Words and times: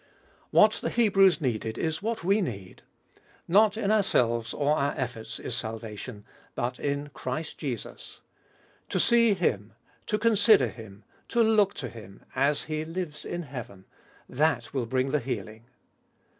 What 0.49 0.79
the 0.81 0.89
Hebrews 0.89 1.39
needed 1.39 1.77
is 1.77 2.01
what 2.01 2.23
we 2.23 2.41
need. 2.41 2.81
Not 3.47 3.77
in 3.77 3.91
ourselves 3.91 4.51
or 4.51 4.73
our 4.75 4.95
efforts 4.97 5.37
is 5.37 5.55
salvation, 5.55 6.25
but 6.55 6.79
in 6.79 7.09
Christ 7.09 7.59
Jesus. 7.59 8.21
To 8.89 8.99
see 8.99 9.35
Him, 9.35 9.73
to 10.07 10.17
consider 10.17 10.69
Him, 10.69 11.03
to 11.27 11.41
look 11.43 11.75
to 11.75 11.87
Him, 11.87 12.25
as 12.33 12.63
He 12.63 12.83
lives 12.83 13.25
in 13.25 13.43
heaven, 13.43 13.85
that 14.27 14.73
will 14.73 14.87
bring 14.87 15.11
the 15.11 15.19
healing. 15.19 15.65